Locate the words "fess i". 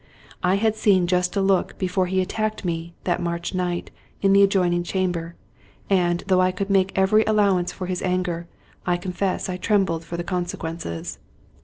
9.11-9.57